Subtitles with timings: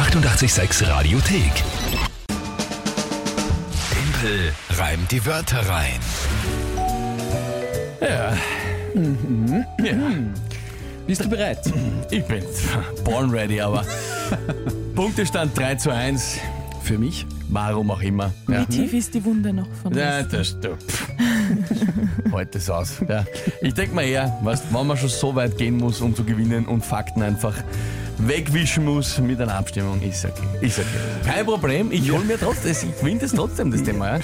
[0.00, 1.52] 886 Radiothek.
[3.90, 6.00] Tempel reimt die Wörter rein.
[8.00, 8.32] Ja.
[9.84, 9.94] ja.
[11.06, 11.58] Bist du bereit?
[12.10, 12.42] Ich bin
[13.04, 13.84] born ready, aber
[14.94, 16.38] Punktestand 3 zu 1.
[16.82, 17.26] Für mich?
[17.50, 18.32] Warum auch immer.
[18.48, 20.78] Ja, Wie tief ist die Wunde noch von ja das du.
[22.32, 22.96] Heute ist aus.
[23.08, 23.24] Ja.
[23.60, 26.66] Ich denke mal eher, weißt, wenn man schon so weit gehen muss, um zu gewinnen
[26.66, 27.54] und Fakten einfach
[28.26, 30.42] wegwischen muss mit einer Abstimmung, ist okay.
[30.60, 30.88] Ist okay.
[31.24, 34.16] Kein Problem, ich hol mir trotzdem, ich gewinne das trotzdem, das Thema.
[34.16, 34.20] Ja.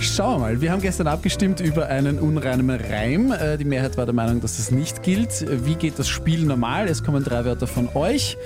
[0.00, 0.60] Schauen wir mal.
[0.60, 3.32] Wir haben gestern abgestimmt über einen unreinen Reim.
[3.32, 5.44] Äh, Die Mehrheit war der Meinung, dass das nicht gilt.
[5.64, 6.86] Wie geht das Spiel normal?
[6.88, 8.36] Es kommen drei Wörter von euch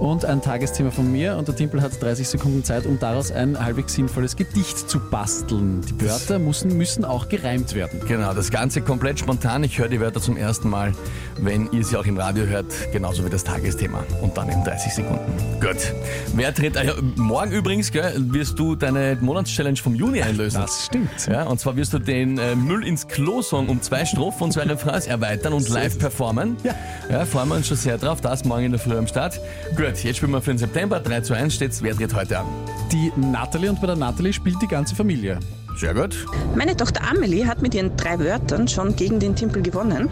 [0.00, 1.36] und ein Tagesthema von mir.
[1.36, 5.80] Und der Timpel hat 30 Sekunden Zeit, um daraus ein halbwegs sinnvolles Gedicht zu basteln.
[5.82, 8.00] Die Wörter müssen, müssen auch gereimt werden.
[8.06, 9.64] Genau, das Ganze komplett spontan.
[9.64, 10.92] Ich höre die Wörter zum ersten Mal,
[11.38, 14.04] wenn ihr sie auch im Radio hört, genauso wie das Tagesthema.
[14.22, 15.32] Und dann in 30 Sekunden.
[15.60, 15.92] Gut.
[16.34, 20.60] Wer tritt, äh, morgen übrigens gell, wirst du deine Monatschallenge vom Juni einlösen.
[20.60, 21.26] Das stimmt.
[21.28, 24.62] Ja, und zwar wirst du den äh, Müll ins Klo-Song um zwei Strophen und zwei
[24.62, 26.56] Refrains erweitern und live performen.
[26.62, 26.74] Ja.
[27.10, 27.24] ja.
[27.24, 28.20] Freuen wir uns schon sehr drauf.
[28.20, 29.40] Das morgen in der Früh am Start.
[29.76, 31.00] Gut, jetzt spielen wir für den September.
[31.00, 31.82] 3 zu 1 steht's.
[31.82, 32.46] Wer tritt heute an?
[32.92, 35.38] Die Natalie und bei der Natalie spielt die ganze Familie.
[35.76, 36.26] Sehr gut.
[36.54, 40.08] Meine Tochter Amelie hat mit ihren drei Wörtern schon gegen den Timpel gewonnen.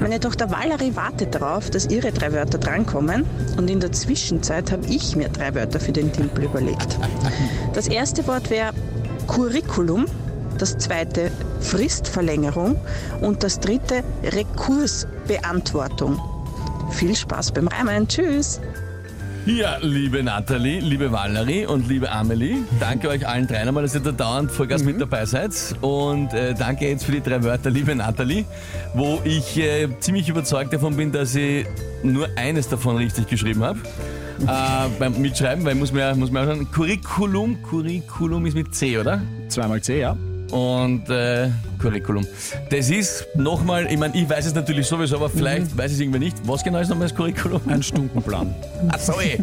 [0.00, 3.24] Meine Tochter Valerie wartet darauf, dass ihre drei Wörter drankommen.
[3.56, 6.98] Und in der Zwischenzeit habe ich mir drei Wörter für den Timpel überlegt.
[7.72, 8.72] Das erste Wort wäre
[9.28, 10.06] Curriculum,
[10.58, 11.30] das zweite
[11.60, 12.76] Fristverlängerung
[13.20, 16.20] und das dritte Rekursbeantwortung.
[16.90, 18.08] Viel Spaß beim Reimen.
[18.08, 18.60] Tschüss!
[19.46, 24.00] Ja, liebe Nathalie, liebe Valerie und liebe Amelie, danke euch allen dreien einmal, dass ihr
[24.00, 25.52] da dauernd Vollgas mit dabei seid.
[25.82, 28.46] Und äh, danke jetzt für die drei Wörter, liebe Nathalie,
[28.94, 31.66] wo ich äh, ziemlich überzeugt davon bin, dass ich
[32.02, 33.80] nur eines davon richtig geschrieben habe.
[34.40, 36.70] Äh, beim Mitschreiben, weil muss man ja, muss man ja schauen.
[36.70, 39.20] Curriculum, Curriculum ist mit C, oder?
[39.48, 40.16] Zweimal C, ja.
[40.54, 41.48] Und äh,
[41.80, 42.24] Curriculum.
[42.70, 46.00] Das ist nochmal, ich meine, ich weiß es natürlich sowieso, aber vielleicht weiß ich es
[46.00, 46.36] irgendwie nicht.
[46.44, 47.60] Was genau ist nochmal das Curriculum?
[47.66, 48.54] Ein Stundenplan.
[48.88, 49.38] Ach so, eh.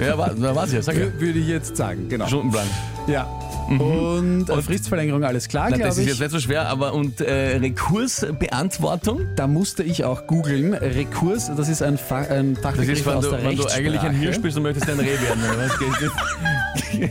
[0.00, 1.06] Ja, wa- na, was ja, sag ja.
[1.06, 2.28] Wür- Würde ich jetzt sagen, genau.
[2.28, 2.66] Stundenplan.
[3.08, 3.24] Ja.
[3.68, 6.08] Und, äh, Fristverlängerung, alles klar, glaube das ist ich.
[6.10, 9.22] jetzt nicht so schwer, aber und äh, Rekursbeantwortung?
[9.34, 10.74] Da musste ich auch googeln.
[10.74, 13.66] Rekurs, das ist ein, Fa ein Das Fachbegriff ist, wenn aus du, der wenn du
[13.66, 15.42] eigentlich ein Hirsch bist und möchtest ein Reh werden.
[15.42, 17.10] Oder was?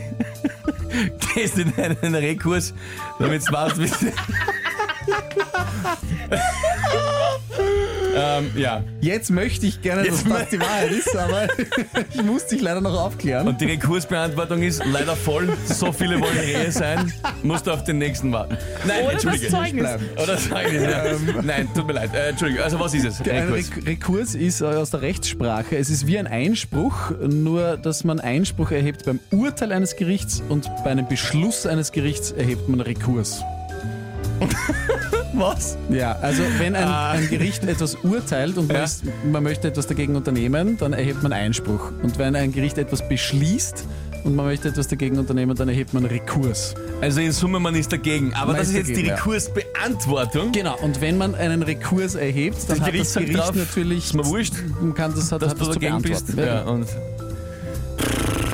[1.34, 2.74] Gehst, in einen Rekurs,
[3.18, 3.88] damit du weißt, wie
[8.14, 8.84] ähm, ja.
[9.00, 11.48] Jetzt möchte ich gerne, Jetzt dass das die Wahrheit ist, aber
[12.14, 13.46] ich muss dich leider noch aufklären.
[13.48, 15.48] Und die Rekursbeantwortung ist leider voll.
[15.66, 18.56] So viele wollen Rehe sein, musst du auf den nächsten warten.
[18.86, 19.48] Nein, Oder das Entschuldige.
[19.50, 19.82] Zeugnis.
[19.82, 20.04] bleiben.
[20.22, 21.42] Oder Zeugnis, ja.
[21.42, 22.14] Nein, tut mir leid.
[22.14, 23.20] Äh, Entschuldige, also was ist es?
[23.20, 23.76] Ein Rekurs.
[23.76, 25.76] Rek Rekurs ist äh, aus der Rechtssprache.
[25.76, 30.70] Es ist wie ein Einspruch, nur dass man Einspruch erhebt beim Urteil eines Gerichts und
[30.84, 33.42] bei einem Beschluss eines Gerichts erhebt man Rekurs.
[35.36, 35.76] Was?
[35.90, 37.10] Ja, also wenn ein, Ah.
[37.12, 38.84] ein Gericht etwas urteilt und man, Ja.
[38.84, 41.90] ist, man möchte etwas dagegen unternehmen, dann erhebt man Einspruch.
[42.02, 43.84] Und wenn ein Gericht etwas beschließt
[44.24, 46.74] und man möchte etwas dagegen unternehmen, dann erhebt man Rekurs.
[47.00, 48.32] Also in Summe, man ist dagegen.
[48.34, 49.14] Aber Man das ist ist jetzt die dagegen.
[49.16, 50.52] Rekursbeantwortung.
[50.52, 53.98] Genau, und wenn man einen Rekurs erhebt, dann Das hat Gericht das Gericht drauf, natürlich...
[54.04, 56.26] ist mir wurscht, Man kann das, hat, dass hat du das zu dagegen bist.
[56.36, 56.66] beantworten.
[56.66, 56.86] Ja, und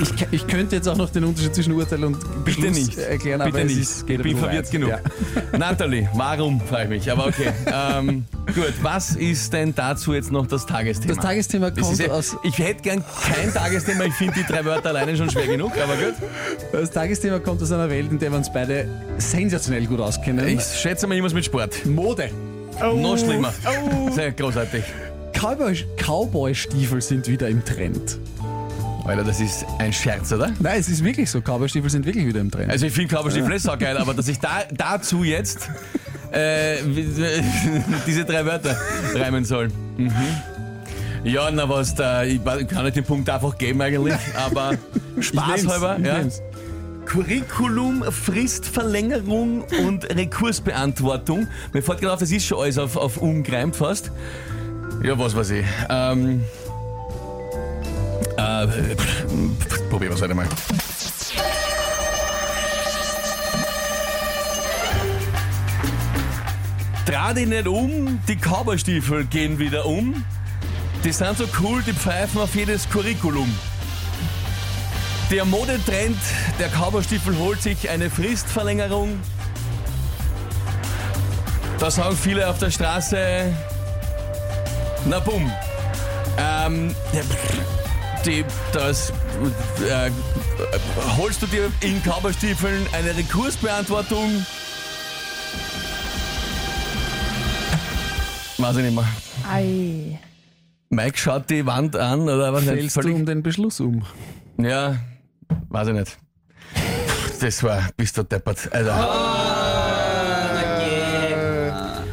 [0.02, 2.98] Ich, ich könnte jetzt auch noch den Unterschied zwischen Urteil und bitte Beschluss nicht.
[2.98, 3.78] erklären, bitte aber nicht.
[3.80, 4.70] es ist, geht ich bin verwirrt weit.
[4.72, 4.90] genug.
[4.90, 5.58] Ja.
[5.58, 7.12] Nathalie, warum, frage ich mich.
[7.12, 7.52] Aber okay.
[7.98, 11.14] ähm, gut, was ist denn dazu jetzt noch das Tagesthema?
[11.14, 12.36] Das Tagesthema Das kommt ist ja- aus...
[12.42, 15.94] ich hätte gern kein Tagesthema, ich finde die drei Wörter alleine schon schwer genug, aber
[15.96, 16.14] gut.
[16.72, 18.88] Das Tagesthema kommt aus einer Welt, in der wir uns beide
[19.18, 20.46] sensationell gut auskennen.
[20.48, 21.84] Ich schätze mal, ich muss mit Sport.
[21.86, 22.30] Mode.
[22.80, 23.52] Noch schlimmer.
[23.66, 24.10] Oh.
[24.10, 24.82] Sehr großartig.
[25.34, 28.18] Cowboy- Cowboy-Stiefel sind wieder im Trend.
[29.10, 30.52] Alter, das ist ein Scherz, oder?
[30.60, 31.40] Nein, es ist wirklich so.
[31.40, 32.70] Cowboy-Stiefel sind wirklich wieder im Trend.
[32.70, 35.68] Also ich finde Cowboy-Stiefel ist geil, aber dass ich da, dazu jetzt
[36.32, 36.76] äh,
[38.06, 38.76] diese drei Wörter
[39.14, 39.68] reimen soll.
[39.96, 40.12] Mhm.
[41.24, 44.72] Ja, na was, da, ich kann nicht den Punkt einfach geben eigentlich, aber
[45.18, 45.98] spaßhalber.
[45.98, 46.20] Ich Ja.
[47.04, 51.48] Curriculum, Fristverlängerung und Rekursbeantwortung.
[51.72, 54.12] Mir fällt gerade auf, das ist schon alles auf, auf umgereimt fast.
[55.02, 55.66] Ja, was weiß ich.
[55.88, 56.44] Ähm,
[58.66, 60.48] probieren wir es halt einmal.
[67.06, 70.24] Dreh dich nicht um, die Cowboystiefel gehen wieder um.
[71.02, 73.52] Die sind so cool, die pfeifen auf jedes Curriculum.
[75.30, 76.18] Der Modetrend
[76.58, 79.20] der Cowboystiefel holt sich eine Fristverlängerung.
[81.78, 83.54] Da sagen viele auf der Straße,
[85.06, 85.50] na bumm.
[86.38, 86.94] Ähm,
[88.26, 89.10] die, das,
[89.88, 90.10] äh,
[91.16, 94.44] holst du dir in Kauberstiefeln eine Rekursbeantwortung?
[98.58, 99.08] Weiß ich nicht mehr.
[99.50, 100.18] Ei.
[100.90, 104.02] Mike schaut die Wand an oder was Fällst du um den Beschluss um?
[104.58, 104.96] Ja,
[105.68, 106.18] weiß ich nicht.
[107.40, 108.68] Das war, bist du deppert.
[108.72, 108.90] Also,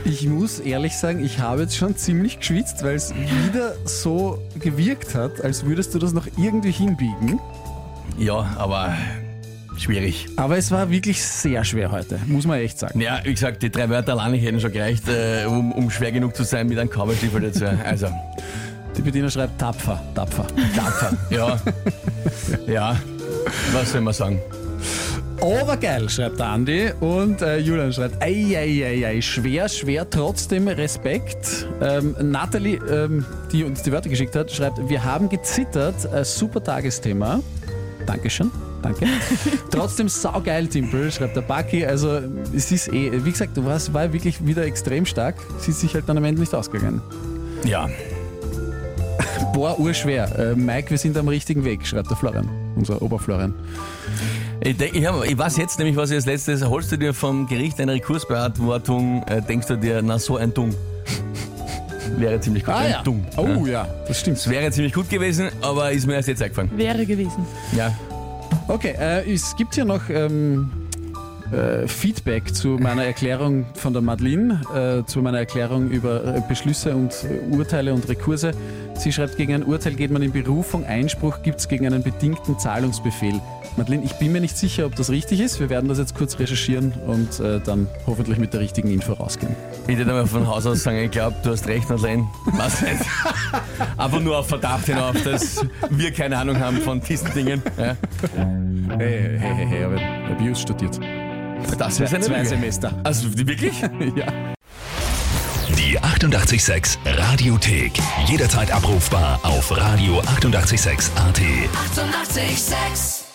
[0.10, 5.14] Ich muss ehrlich sagen, ich habe jetzt schon ziemlich geschwitzt, weil es wieder so gewirkt
[5.16, 7.40] hat, als würdest du das noch irgendwie hinbiegen.
[8.18, 8.96] ja, aber
[9.78, 10.28] schwierig.
[10.38, 13.02] Aber es war wirklich sehr schwer heute, muss man echt sagen.
[13.02, 16.36] Ja, wie gesagt, die drei Wörter alleine hätten schon gereicht, äh, um, um schwer genug
[16.38, 17.66] zu sein mit einem Kabelstiefel dazu.
[17.84, 18.08] Also,
[18.96, 20.48] Die Bediener schreibt tapfer, tapfer.
[20.74, 21.18] tapfer.
[21.30, 21.60] Ja.
[22.66, 22.96] Ja.
[23.74, 24.40] Was soll man sagen?
[25.42, 26.92] Aber geil, schreibt der Andi.
[27.00, 31.68] Und äh, Julian schreibt, ei, ei, ei, ei, schwer, schwer, trotzdem Respekt.
[31.82, 36.64] Ähm, Nathalie, ähm, die uns die Wörter geschickt hat, schreibt, wir haben gezittert, äh, super
[36.64, 37.40] Tagesthema.
[38.06, 38.50] Dankeschön.
[38.82, 39.06] Danke.
[39.72, 41.86] Trotzdem saugeil, Timpel, schreibt der Baki.
[41.86, 42.20] Also,
[42.56, 45.36] es ist eh, wie gesagt, du warst, war wirklich wieder extrem stark.
[45.60, 47.02] Sie ist sich halt dann am Ende nicht ausgegangen.
[47.64, 47.90] Ja.
[49.54, 50.38] Boah, urschwer.
[50.38, 53.54] Äh, Mike, wir sind am richtigen Weg, schreibt der Florian, unser Oberflorian.
[54.62, 57.14] Ich, denk, ich, hab, ich weiß jetzt nämlich, was ich als letztes, holst du dir
[57.14, 60.74] vom Gericht eine Rekursbeantwortung, äh, denkst du dir, na so ein Dumm.
[62.18, 62.74] Wäre ziemlich gut.
[62.74, 63.26] ein Dumm.
[63.36, 64.38] Oh ja, das stimmt.
[64.38, 66.72] Das wäre ziemlich gut gewesen, aber ist mir erst jetzt eingefallen.
[66.76, 67.46] Wäre gewesen.
[67.76, 67.94] Ja.
[68.68, 70.70] Okay, äh, es gibt hier noch ähm,
[71.52, 76.96] äh, Feedback zu meiner Erklärung von der Madeline, äh, zu meiner Erklärung über äh, Beschlüsse
[76.96, 78.52] und äh, Urteile und Rekurse.
[78.96, 82.58] Sie schreibt, gegen ein Urteil geht man in Berufung, Einspruch gibt es gegen einen bedingten
[82.58, 83.40] Zahlungsbefehl.
[83.78, 85.60] Madeline, ich bin mir nicht sicher, ob das richtig ist.
[85.60, 89.56] Wir werden das jetzt kurz recherchieren und äh, dann hoffentlich mit der richtigen Info rausgehen.
[89.88, 92.28] Ich würde aber von Haus aus sagen, ich glaube, du hast recht, Madeleine.
[92.46, 93.02] Weiß nicht.
[93.98, 97.62] Einfach nur auf Verdacht hinauf, dass wir keine Ahnung haben von diesen Dingen.
[97.78, 97.96] Ja.
[98.98, 100.02] Hey, hey, hey, hey, aber
[100.32, 101.00] Abuse studiert.
[101.78, 102.50] Das ist eine Zwei Lüge.
[102.50, 102.94] Semester.
[103.04, 103.82] Also wirklich?
[103.82, 104.28] ja.
[105.78, 107.94] Die 886 Radiothek.
[108.28, 111.08] Jederzeit abrufbar auf radio886.at.
[111.16, 111.16] 886!
[111.16, 113.27] 886